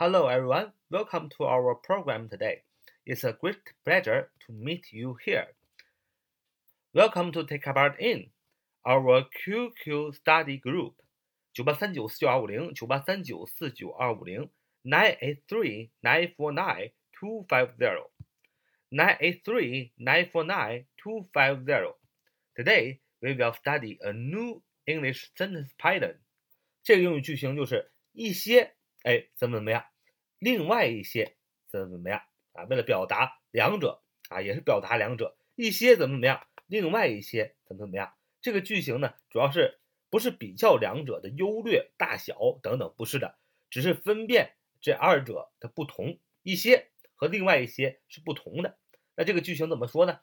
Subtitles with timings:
[0.00, 0.72] Hello, everyone.
[0.90, 2.62] Welcome to our program today.
[3.04, 5.46] It's a great pleasure to meet you here.
[6.92, 8.30] Welcome to take part in
[8.84, 10.94] our QQ study group.
[11.52, 14.50] 九八三九四九二五零，九八三九四九二五零，
[14.84, 18.10] nine eight three nine four nine two five zero,
[18.90, 21.96] nine eight three nine four nine two five zero.
[22.54, 26.18] Today we will study a new English sentence pattern.
[26.82, 29.84] 这个英语句型就是一些哎怎么怎么样，
[30.41, 31.37] 另外一些
[31.69, 32.65] 怎么怎么样啊？
[32.65, 38.13] 为了表达两者啊，也是表达两者，一些怎么怎么样，另外一些怎么怎么样。
[38.41, 39.77] 这个句型呢，主要是。
[40.11, 43.37] 不是比较两者的优劣、大小等等，不是的，
[43.69, 48.77] 只是分辨这二者的不同，一些和另外一些是不同的。
[49.15, 50.19] 那这个句型怎么说呢？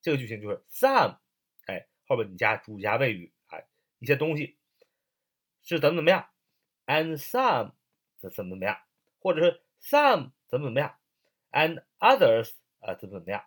[0.00, 1.18] 这个句型就是 some，
[1.66, 3.58] 哎，后边你加主加谓语啊，
[3.98, 4.56] 一些东西
[5.62, 6.30] 是怎么怎么样
[6.86, 7.72] ，and some
[8.16, 8.78] 怎怎么怎么样，
[9.20, 10.96] 或者是 some 怎么怎么样
[11.50, 13.44] ，and others 啊怎么怎么样。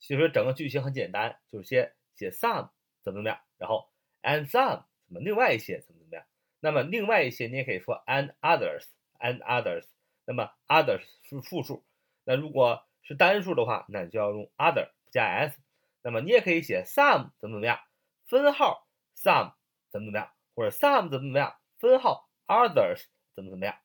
[0.00, 2.70] 其实整个句型很简单，就是先写 some
[3.02, 3.90] 怎么怎么样，然后。
[4.26, 6.24] and some 怎么另外一些怎么怎么样？
[6.58, 9.84] 那么另外一些你也可以说 and others，and others。
[10.24, 11.84] 那么 others 是复数，
[12.24, 15.60] 那如果是单数的话，那你就要用 other 加 s。
[16.00, 17.78] 那么你也可以写 some 怎么怎么样，
[18.26, 19.52] 分号 some
[19.90, 23.76] 怎么怎么样，或者 some 怎么怎么样，分号 others 怎么怎么样。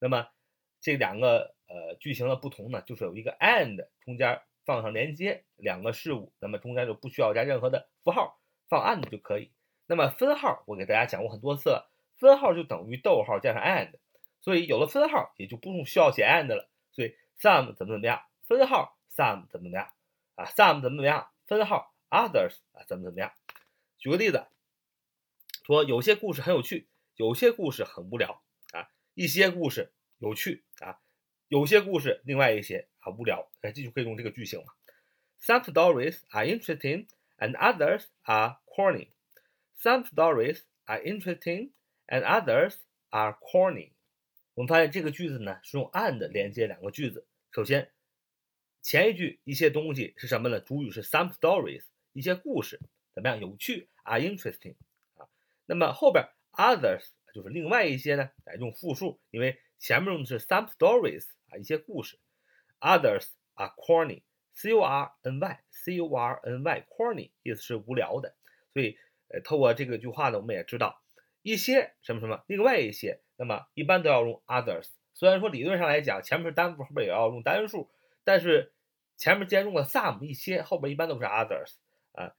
[0.00, 0.26] 那么
[0.80, 9.52] 这两个呃句型的不同呢，就是有一个 and 中间放上连接两个事物，那么中间就不需要加任何的符号，放 and 就可以。
[9.86, 13.92] 那么分号我给大家讲过很多次了，分号就等于逗号加上 and，
[14.40, 16.68] 所以有了分号也就不用需要写 and 了。
[16.92, 19.90] 所以 some 怎么怎么样，分号 some 怎么怎么样
[20.34, 23.32] 啊，some 怎么怎么样，分号 others 啊怎么怎么样。
[23.98, 24.46] 举个例子，
[25.64, 28.42] 说有些故事很有趣，有些故事很无聊，
[29.14, 31.00] 一些故事有趣啊，
[31.48, 34.72] 有些故事另外一些啊无聊，哎，这就可以用这个句型嘛。
[35.40, 37.06] Some stories are interesting
[37.38, 39.08] and others are corny.
[39.78, 41.70] Some stories are interesting,
[42.06, 42.74] and others
[43.08, 43.92] are corny.
[44.52, 47.26] 我们发现这个句子呢是用 and 连接两个句子。
[47.50, 47.90] 首先，
[48.82, 50.60] 前一句一些东西是什么呢？
[50.60, 52.78] 主语是 some stories，一些故事
[53.14, 53.40] 怎么样？
[53.40, 54.74] 有趣，are interesting
[55.14, 55.26] 啊。
[55.64, 62.18] 那么后边 others 就是另外一些呢，哎用复数，因为前面用的是 some stories 啊，一些故事。
[62.80, 68.34] Others are corny，c u r n y，c u r n y，corny 意思是无聊的，
[68.72, 68.98] 所以。
[69.32, 71.04] 呃，透过这个句话呢，我们也知道
[71.42, 74.88] 一些什么什么，另外一些，那么一般都要用 others。
[75.14, 77.88] 虽然说理论上来讲，前面是单数，后边也要用单数，
[78.24, 78.72] 但是
[79.16, 81.74] 前面既然用了 some 一些，后边一般都是 others
[82.10, 82.34] 啊，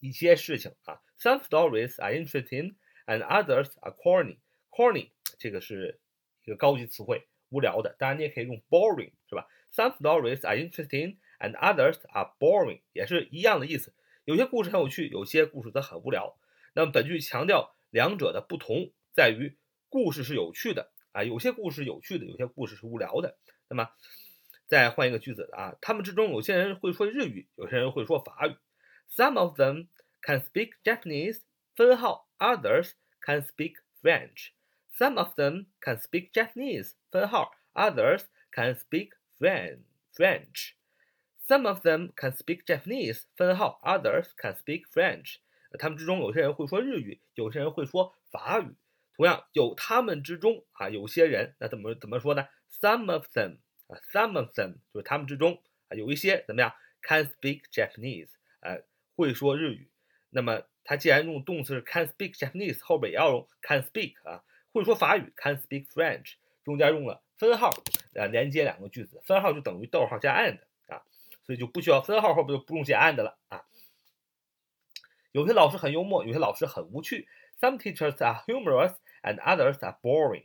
[0.00, 1.00] 一些事情啊。
[1.16, 2.74] Some stories are interesting
[3.06, 4.38] and others are corny.
[4.70, 6.00] Corny 这个是
[6.44, 7.96] 一个高级词汇，无聊的。
[7.98, 13.94] 当然你也可以用 boring，是吧？Some stories are interesting and others are boring，也是一样的意思。
[14.24, 16.38] 有些故事很有趣，有些故事则很无聊。
[16.74, 19.56] 那么本句强调两者的不同在于，
[19.88, 23.38] 故事是有趣的啊，有些故事有趣的，有些故事是无聊的。
[23.68, 23.88] 那么
[24.66, 28.56] 再换一个句子啊，他们之中有些人会说日语，有些人会说法语。
[29.08, 29.86] Some of them
[30.22, 31.42] can speak Japanese，
[31.75, 32.91] 分号 others
[33.25, 42.31] can speak French。Some of them can speak Japanese，分号 others can speak French。Some of them can
[42.31, 45.37] speak Japanese，分号，others can speak French。
[45.77, 48.73] 他们之中有些人会说日语，有些人会说法语。
[49.17, 52.47] 同样，有他们之中啊，有些人，那怎么怎么说呢？
[52.69, 53.57] Some of them
[53.87, 56.73] 啊，some of them 就是他们之中啊，有一些怎么样？
[57.01, 58.29] Can speak Japanese，
[58.61, 58.83] 呃，
[59.15, 59.89] 会说日语。
[60.29, 67.70] 那么 它既然用动词是 can speak Japanese，后边也要用 can speak 啊，会说法语，can speak French，中间用了分号
[68.14, 71.02] 啊，连接两个句子，分号就等于逗号加 and 啊。
[71.42, 73.64] 所以就不需要分号后边就不用写 and 了啊。
[75.32, 77.28] 有些老师很幽默，有些老师很无趣。
[77.60, 80.44] Some teachers are humorous and others are boring.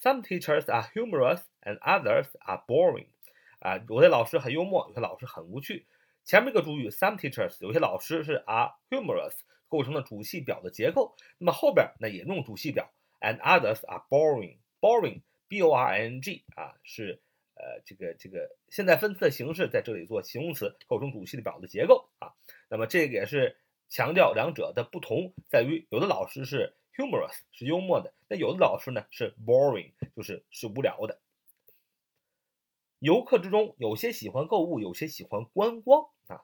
[0.00, 3.08] Some teachers are humorous and others are boring.
[3.58, 5.86] 啊，有些老师很幽默，有些老师很无趣。
[6.24, 9.34] 前面一个主语 some teachers，有些老师是 are humorous，
[9.70, 11.16] 构成了主系表的结构。
[11.38, 14.58] 那么后边那也用主系表，and others are boring.
[14.80, 17.22] Boring，b o r i n g 啊是。
[17.62, 22.32] 呃，这个这个现在分词的形式在这里做形容词，构成主系的表的结构啊。
[22.70, 23.54] 那么这个也是
[23.90, 31.20] 强调两者的不同，在于有的老师是 humorous 是幽默的，那有的老师呢是 boring 就是是无聊的。
[32.98, 36.40] 游客之中有些喜欢购物，有些喜欢观光啊。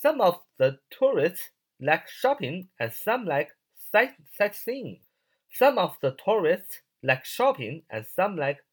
[0.00, 3.51] Some of the tourists like shopping and some like
[3.91, 5.01] sight sightseeing.
[5.49, 8.63] Some of the tourists like shopping and some like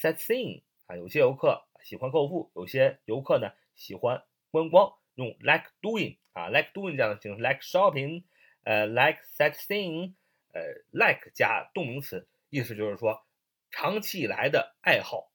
[0.00, 8.24] sightseeing 啊，有些游客喜欢购物，有些游客呢喜欢观光，用 like doing 啊，like doing 这样的形式，like shopping，
[8.64, 10.14] 呃，like sightseeing，
[10.52, 13.24] 呃，like 加动名词，意思就是说
[13.70, 15.33] 长期以来的爱好啊。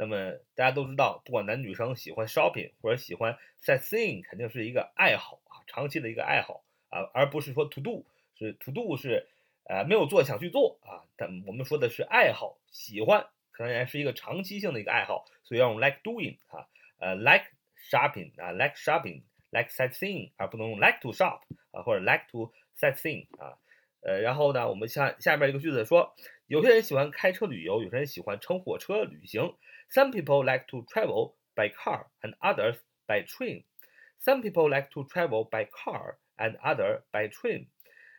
[0.00, 8.06] 那么大家都知道，不管男女生喜欢 shopping 或者喜欢 sightseeing，肯定是一个爱好啊，长期的一个爱好啊，而不是说 to do，
[8.38, 9.26] 是 to do 是
[9.64, 13.26] 呃没有做想去做啊，但我们说的是爱好，喜欢。
[13.52, 16.66] 可能也是一个长期性的一个爱好，所以要用 like doing 啊，
[16.98, 17.44] 呃，like
[17.90, 23.58] shopping 啊，like shopping，like sightseeing，而不能用 like to shop 啊，或者 like to sightseeing 啊，
[24.00, 26.14] 呃，然后呢，我们下下面一个句子说，
[26.49, 29.55] 有些人喜欢开车旅游，有些人喜欢乘火车旅行。
[29.89, 32.77] Some people like to travel by car and others
[33.07, 33.63] by train.
[34.19, 37.67] Some people like to travel by car and other by train.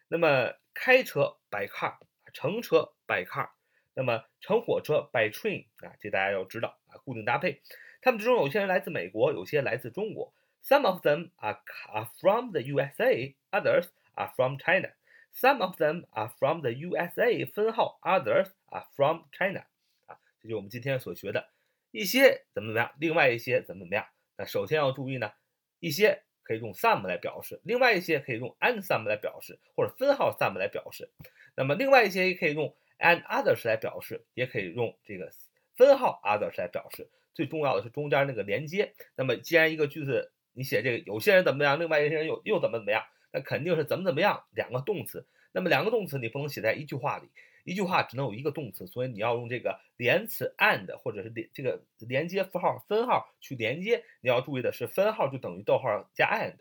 [0.08, 1.98] 那么开车 by car，
[2.32, 3.50] 乘车 by car。
[3.94, 7.62] 那么乘火车 by train 啊，这大家要知道啊，固定搭配。
[8.02, 10.32] 他们之中有些人来自美国，有些来自中国。
[10.62, 11.60] Some of them are
[11.92, 14.90] are from the USA, others are from China.
[15.33, 19.65] Some of them are from the USA 分号，others are from China。
[20.05, 21.49] 啊，这就我们今天所学的
[21.91, 24.05] 一些怎么怎么样，另外一些怎么怎么样。
[24.37, 25.31] 那首先要注意呢，
[25.79, 31.09] 一些可以用 some 来表示，另外一些可以用 and some 来表示，或者分号 some 来表示。
[31.55, 32.75] 那么另外一些也可以用。
[33.01, 35.31] and others 来表示，也可以用这个
[35.75, 37.09] 分号 others 来表示。
[37.33, 38.93] 最重要的是中间那个连接。
[39.15, 45.25] 那么既然一个句子你写这个有些人怎么样，另外一些人又又怎么怎么样，那肯定是怎么怎么样两个动词。
[45.51, 47.29] 那么两个动词你不能写在一句话里，
[47.63, 54.03] 一句话只能有一个动词，所以你要用这个连词 and 或者是连这个连接符号分号去连接。
[54.21, 56.55] 你要注意的是分号就等于逗号加 and，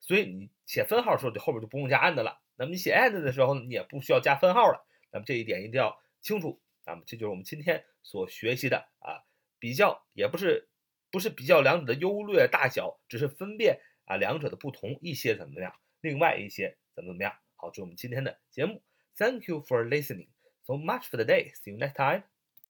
[0.00, 2.40] 所以你写分号的时候就后边就不用加 and 了。
[2.56, 4.86] 那么你写 and 的时候呢你也不需要加分号了。
[5.10, 6.60] 那么这一点一定要清楚。
[6.86, 9.24] 那么这就是我们今天所学习的啊，
[9.58, 10.68] 比较也不是
[11.10, 17.32] 不是比较两者的优劣大小，只是分辨啊两者的不同，一些怎么样，另外一些怎么怎么样。
[17.56, 18.82] 好，这是我们今天的节目。
[19.16, 20.28] Thank you for listening
[20.64, 21.52] so much for the day.
[21.54, 22.37] See you next time.